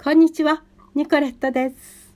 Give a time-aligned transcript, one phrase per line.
[0.00, 0.62] こんにちは、
[0.94, 2.14] ニコレットです。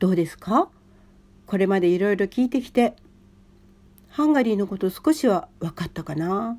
[0.00, 0.68] どうですか？
[1.46, 2.96] これまでいろいろ聞いてきて、
[4.08, 6.58] ハンガリーのこと少しは分かったかな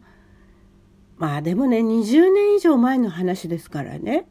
[1.18, 4.28] まあでもね、20年以上前の話ですからね。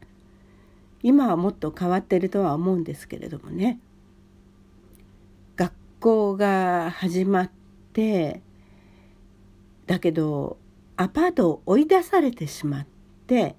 [1.03, 3.79] 今はもっと変わってるとは思うんですけれどもね。
[5.55, 7.51] 学校が始まっ
[7.93, 8.41] て、
[9.87, 10.57] だけど
[10.97, 12.87] アパートを追い出されてしまっ
[13.25, 13.55] て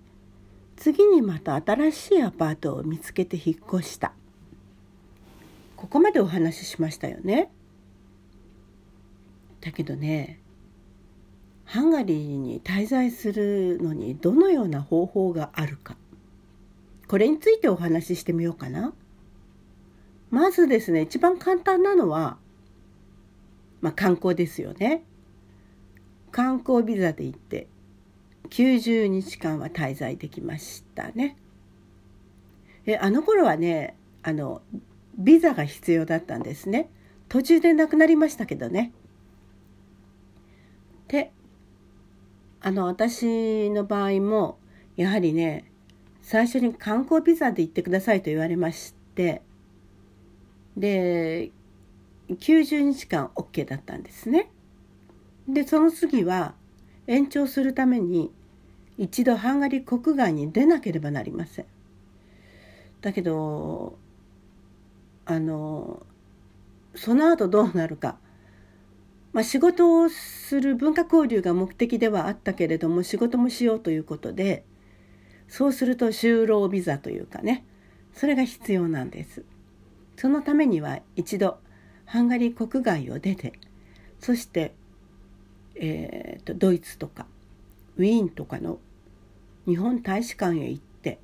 [0.76, 4.12] 次にまた新しいアパートを見つけて引っ越した。
[5.76, 7.50] ここまでお話ししましたよね。
[9.60, 10.40] だけどね
[11.64, 15.96] ハンガリーに滞在するのにどのような方法があるか。
[17.08, 18.92] これについてお話ししてみようかな。
[20.30, 22.36] まずですね一番簡単なのは
[23.80, 25.04] まあ観光ですよね。
[26.30, 27.66] 観光ビザで行って
[28.50, 31.36] 90日間は滞在できましたね。
[32.86, 34.62] えあの頃はねあの
[35.16, 36.88] ビザが必要だったんですね。
[37.28, 38.92] 途中でなくなりましたけどね。
[41.08, 41.32] で
[42.60, 44.58] あの私の場合も
[44.96, 45.70] やはりね
[46.22, 49.42] 最初に観光ビザで行ってくださいと言われまして
[50.76, 51.50] で
[52.28, 54.50] 90日間 OK だったんですね。
[55.48, 56.54] でその次は
[57.06, 58.30] 延長するために
[58.98, 61.66] 一度ハンガリー国外に出なければなりません。
[63.00, 63.96] だけど
[65.24, 66.04] あの
[66.94, 68.18] その後どうなるか、
[69.32, 74.64] まあ、仕事をする文化交流が目的ではあったけれども仕事もしようということで
[75.46, 77.64] そうすると就労ビザというかね
[78.12, 79.44] それが必要なんです。
[80.16, 81.58] そのためには一度
[82.04, 83.52] ハンガリー国外を出て
[84.18, 84.74] そして
[85.80, 87.26] えーと、ドイツとか
[87.96, 88.78] ウィーンとかの
[89.66, 91.18] 日本大使館へ行って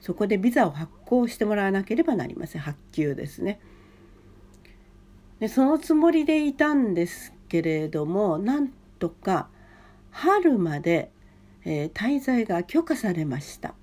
[0.00, 3.60] そこでビザを発行してもらわなければなりません発給ですね。
[5.40, 9.48] でそのつもりでいたんですけれどもなんとか
[10.10, 11.10] 春まで、
[11.64, 13.74] えー、滞在が許可されました。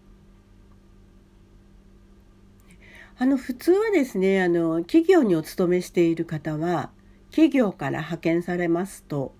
[3.20, 6.90] あの普通はですねあの企業にお勤めしている方は
[7.30, 9.34] 企業から派遣されますと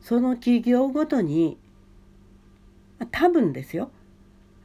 [0.00, 1.58] その企業ごとに
[3.10, 3.90] 多分ですよ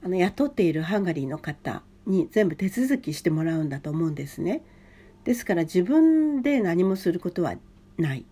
[0.03, 4.61] あの雇っているハンガリーの方に全部手続きしてもらうんだと思うんですね。
[5.23, 7.55] ですから自分で何もすることは
[7.97, 8.25] ない。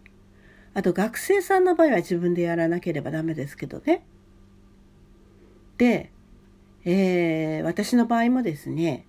[0.75, 4.05] あと学生さんの場合は自分でやらなければダメですけどね。
[5.77, 6.11] で、
[6.85, 9.05] えー、私の場合もですね、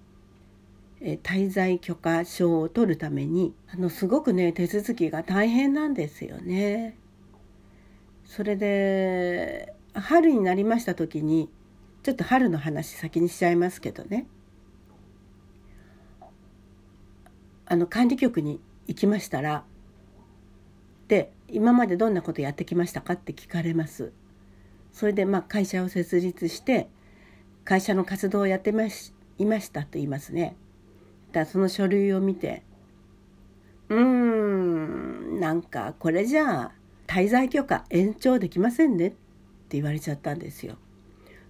[1.00, 6.97] え滞在許可証を取るためにあのすごくね手続きが大変なんですよね。
[8.25, 11.49] それで春になりました時に
[12.03, 14.27] ちょっと春の話先にしちゃいますけどね
[17.67, 19.65] あの管理局に行きましたら
[21.09, 24.12] で今までどんなことやってきましたかって聞かれます。
[24.93, 26.89] それでまあ会社を設立して
[27.65, 30.56] 会社の活動をやってましいましたと言いますね。
[31.33, 32.62] だその書類を見て
[33.89, 36.73] うーんなんかこれじゃあ
[37.07, 39.17] 滞在許可延長できませんねって
[39.77, 40.77] 言われちゃったんですよ。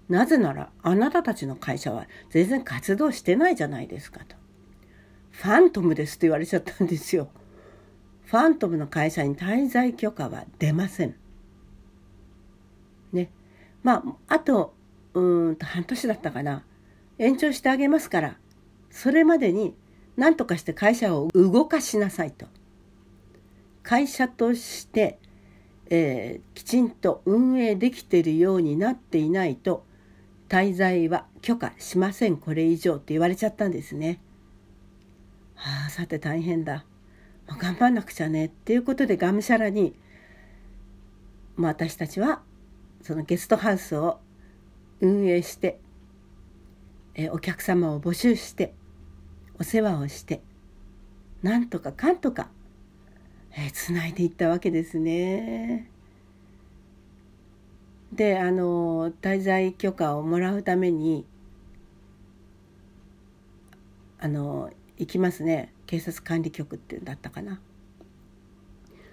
[0.08, 4.36] なぜならあなたたちの会社は全然活動してないじゃないですかと。
[5.30, 7.28] ファントムですと言われちゃったんですよ。
[8.26, 11.14] ファントムの会社に滞在許可は出ません。
[13.12, 13.30] ね。
[13.82, 14.74] まあ、あと、
[15.14, 16.64] うんと半年だったかな。
[17.18, 18.36] 延長してあげますから、
[18.90, 19.74] それまでに
[20.16, 22.46] 何とかして会社を動かしなさいと。
[23.82, 25.18] 会社として
[25.90, 29.84] えー、きちんと運営できてるようになっていないと
[30.48, 34.20] 滞在は許可しませんこれ以上って言われちゃったんですね。
[35.54, 36.84] はあさて大変だ、
[37.46, 39.94] まあ、頑張んなくちゃねっていうことでがむしゃらに、
[41.56, 42.42] まあ、私たちは
[43.02, 44.20] そのゲストハウスを
[45.00, 45.80] 運営して、
[47.14, 48.74] えー、お客様を募集して
[49.58, 50.42] お世話をして
[51.42, 52.48] なんとかかんとか
[53.56, 55.88] えー、つないでいったわけですね。
[58.12, 61.24] であの滞在許可をもらうために
[64.20, 67.60] あの行きますね警察管理局ってだったかな。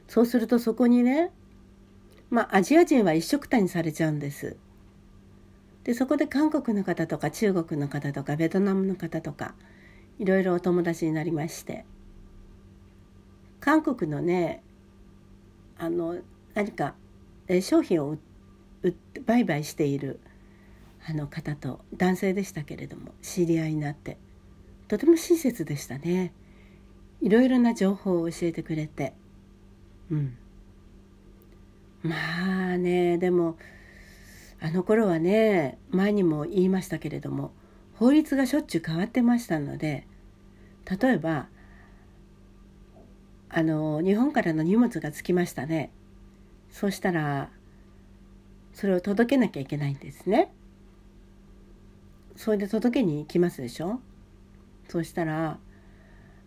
[0.08, 1.32] そうするとそこにね
[2.30, 4.58] まあアジア人は一緒くたにされちゃうんです。
[5.84, 9.56] でそこで韓国の方とか中国の方とかベトナムの方とか
[10.20, 11.86] いろいろお友達になりまして
[13.62, 14.64] 韓国のね
[15.78, 16.18] あの
[16.54, 16.96] 何か、
[17.62, 18.18] 商品を
[19.26, 20.20] 売買している
[21.08, 24.18] あの方と男性でしたけれども知り合いになって
[24.88, 26.34] とても親切でしたね。
[27.22, 29.14] いろいろな情報を教えてくれて
[30.10, 30.38] うん。
[32.04, 33.58] まあねでも
[34.60, 37.52] あの頃はね前にも言いましたけれども
[37.96, 40.08] 法律がしょっちゅう変わってましたので
[41.02, 41.48] 例えば
[43.54, 45.92] あの日本からの荷物が着きましたね
[46.70, 47.50] そうしたら
[48.74, 50.54] それを届けなきゃいけないんですね
[52.38, 54.00] それで届けに行きますでしょ？
[54.88, 55.60] そうしたら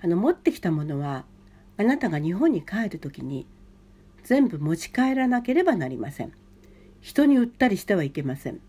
[0.02, 1.24] あの持ってきたものは
[1.76, 3.46] あなたが日本に帰る時に
[4.22, 6.32] 全部持ち帰らなければなりません。
[7.02, 8.60] 人に売ったりしてはいけません。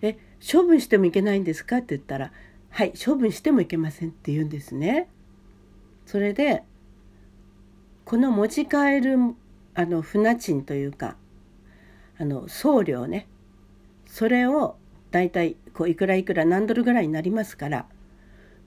[0.00, 1.76] え、処分してもいけないんですか？
[1.76, 2.32] って言ったら、
[2.70, 5.08] はい、処分してもいけませんって言うんですね。
[6.04, 6.64] それで、
[8.04, 9.16] この持ち帰る
[9.74, 11.16] あの船賃というか、
[12.18, 13.26] あの送料ね、
[14.06, 14.76] それを
[15.10, 17.86] だいたいこういくらいくら何ドルぐらいになりますから、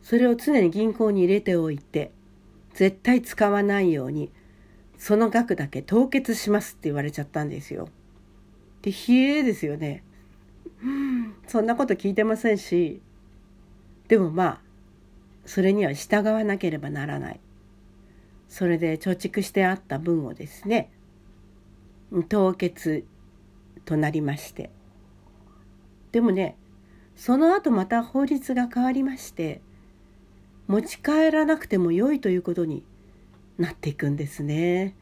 [0.02, 2.12] それを常に銀行に入れておいて、
[2.74, 4.32] 絶対使わないように
[4.98, 7.90] その額だけ凍結しますって言われちゃったんですよ。
[8.82, 10.04] で、冷えですよね。
[11.48, 13.02] そんなこと聞いてませんし、
[14.08, 14.62] でもまあ、
[15.46, 17.40] それには従わなければならない。
[18.48, 20.92] それで貯蓄してあった分をですね、
[22.30, 23.06] 凍結
[23.86, 24.70] となりまして。
[26.12, 26.56] でもね、
[27.16, 29.62] その後また法律が変わりまして、
[30.68, 32.84] 持ち帰らなくても良いということに
[33.58, 34.96] なっていくんですね。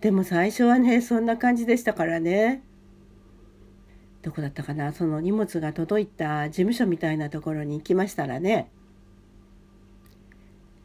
[0.00, 2.62] でも最初はねそんな感じでしたからね。
[4.22, 4.92] どこだったかな？
[4.92, 8.70] その荷物が届いた事務所みたいなところに行きましたらね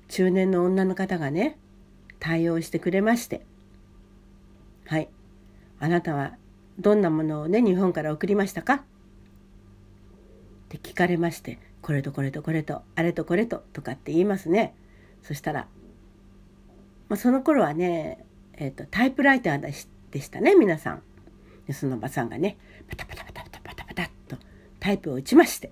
[0.08, 1.58] 中年の女の方がね
[2.20, 3.46] 対応してくれまして
[4.86, 5.10] 「はい
[5.80, 6.36] あなたは
[6.80, 8.82] どんなものをね日本から送りましたか?」っ
[10.70, 14.74] て聞かれまして「これとこれとこれとあれとこれと」とかって言いますね。
[15.24, 15.68] そしたら
[17.10, 18.24] まあ、その頃はね、
[18.54, 19.60] えーと、タイプライター
[20.12, 21.02] でしたね皆さん。
[21.68, 22.58] でそのおばさんがね
[22.88, 24.38] パタパタパタパタパタパタッと
[24.80, 25.72] タイプを打ちまして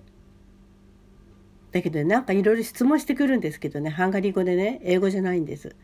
[1.72, 5.74] だけどなんかいろいろ質問してくるんですけどねハンガリー語でね英語じゃないんです。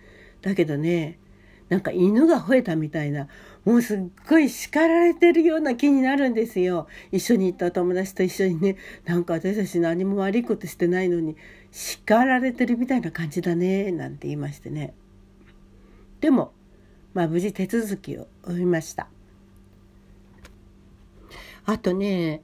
[0.44, 1.18] だけどね
[1.70, 3.28] なんか犬が吠えたみたいな
[3.64, 8.76] もうすっごい叱られてるような気になるんですよ一緒に行った友達と一緒にね
[9.06, 11.36] なんか私たち何も悪いことしてないのに
[11.72, 14.94] 叱られてるみたいな感じだねなんて言いましてね
[16.20, 16.52] でも、
[17.14, 19.08] まあ、無事手続きを終えました。
[21.66, 22.42] あとね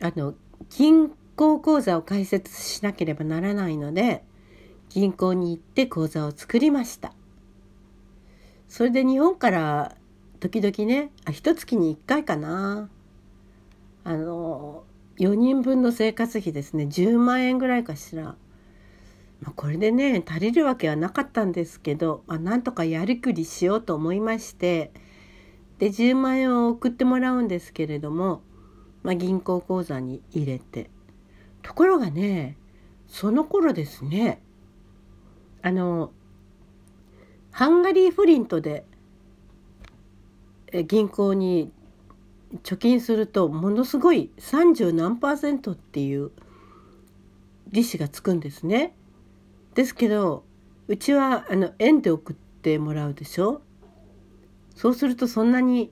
[0.00, 0.34] あの
[0.70, 4.24] 銀行口座を開設しなければならないので
[4.88, 7.12] 銀行に行って口座を作りました。
[8.68, 9.96] それで日本から
[10.40, 12.88] 時々ねあ一月に1回かな。
[14.04, 14.84] あの
[15.18, 16.84] 4人分の生活費ですね。
[16.84, 18.36] 10万円ぐらいかしら。
[19.40, 24.92] まあ、これでね足りるわけはなかったんですけど、まあ、なんとかやりくりしようと思いまして。
[25.78, 28.42] で10万円を送ってもらうんですけれども、
[29.04, 30.90] まあ、銀行口座に入れて。
[31.62, 32.56] ところがね
[33.08, 34.40] その頃ですね
[35.62, 36.12] あの
[37.58, 38.84] ハンガリーフリントで
[40.86, 41.72] 銀行に
[42.62, 46.30] 貯金するとものすごい30何パーセントっていう
[47.72, 48.94] 利子がつくんですね。
[49.74, 50.44] ですけど
[50.86, 53.60] うちはあの円で送ってもらうでしょ
[54.76, 55.90] そうするとそんなに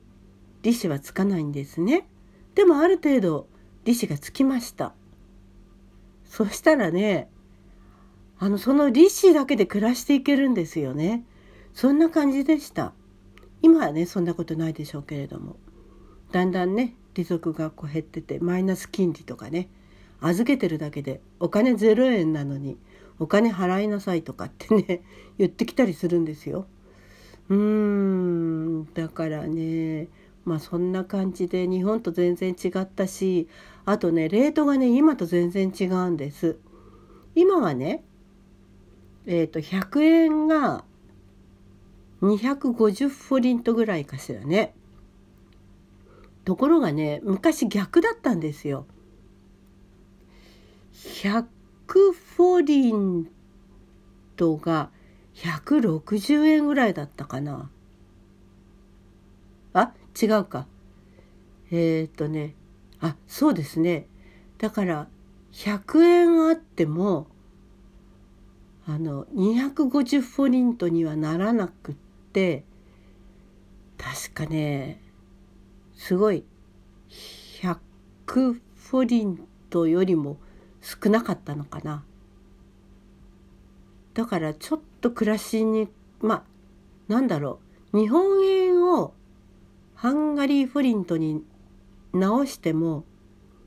[0.62, 2.06] 利子はつかないんですね。
[2.54, 3.48] でもある程度
[3.82, 4.94] 利子がつきました。
[6.26, 7.28] そしたらね
[8.38, 11.24] あのその利子だけで暮らしていけるんですよね。
[11.76, 12.94] そんな感じでした。
[13.60, 15.56] 今はねそんなことないでしょうけれども
[16.32, 19.68] だんだんね利息がこう減っててマイナス金利とかね
[20.22, 22.78] 預けてるだけでお金0円なのに
[23.18, 25.02] お金払いなさいとかってね
[25.36, 26.66] 言ってきたりするんですよ。
[27.50, 30.08] うーんだからね
[30.46, 33.48] まあそんな感じで日本と全然違ったし
[33.84, 36.56] あとねレートがね今と全然違うんです。
[37.34, 38.02] 今はね
[39.26, 40.86] えっ、ー、と100円が
[42.22, 44.74] 250フォリントぐらいかしらね。
[46.44, 48.86] ところがね昔逆だったんですよ。
[50.94, 51.44] 100
[52.12, 53.28] フォリン
[54.36, 54.90] トが
[55.34, 57.70] 160円ぐらいだったかな。
[59.74, 60.66] あ違うか。
[61.70, 62.54] えー、っとね
[63.00, 64.06] あそうですね。
[64.58, 65.08] だから
[65.52, 67.26] 100円あっても
[68.86, 72.05] あの250フォリントにはならなくって
[73.96, 75.00] 確かね
[75.94, 76.44] すごい
[77.62, 77.78] 100
[78.34, 80.36] フォリントよりも
[80.82, 82.04] 少なかったのかな。
[84.14, 85.88] だからちょっと暮らしに
[86.20, 86.42] まあ
[87.08, 87.60] なんだろ
[87.92, 89.14] う日本円を
[89.94, 91.42] ハンガリーフォリントに
[92.12, 93.04] 直しても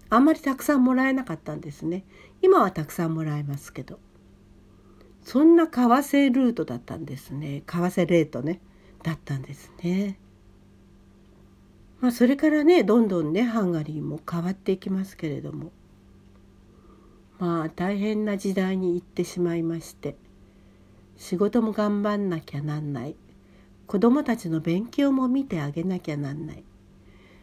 [0.09, 2.03] あんまりたくさんもらえなかったんですね
[2.41, 3.99] 今はたくさんもらえますけど
[5.23, 7.63] そんな為替ルートだったんですね。
[7.65, 8.61] 為替レートね。
[9.03, 10.17] だったんですね。
[12.01, 15.71] まあそれからねどんどんねハンガリーも変わっていきますけれども。
[17.37, 20.15] まあ大変な時代に行ってしまいまして。
[21.17, 23.15] 仕事も頑張んなきゃなんない。
[23.87, 26.63] 子供たちの勉強も見てあげなきゃなんない。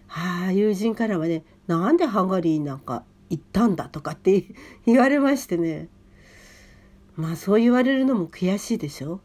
[0.06, 4.44] はあ友人からはねなんでハンガリーなんか行ったんだとかって
[4.86, 5.88] 言われましてね。
[7.16, 9.20] まあそう言われるのも悔しいでしょ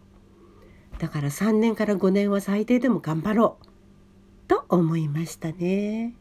[0.98, 3.66] だから3年から5年は最低でも頑張ろう
[4.48, 6.14] と思いましたね。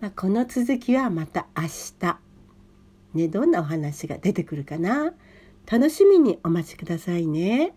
[0.00, 1.64] まあ、この続きはまた明
[1.98, 2.18] 日。
[3.14, 5.14] ね、どんなお話が出てくるかな
[5.66, 7.74] 楽しみにお待ちくださいね。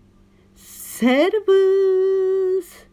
[0.56, 2.88] セルブース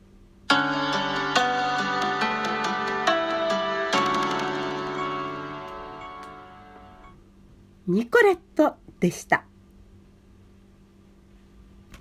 [7.86, 9.47] ニコレットでした。